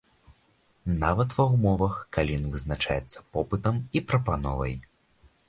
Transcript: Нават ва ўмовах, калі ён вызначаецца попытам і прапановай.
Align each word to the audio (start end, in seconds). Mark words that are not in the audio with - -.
Нават 1.03 1.35
ва 1.39 1.45
ўмовах, 1.55 1.93
калі 2.17 2.39
ён 2.39 2.47
вызначаецца 2.55 3.23
попытам 3.37 3.75
і 3.97 4.05
прапановай. 4.11 4.73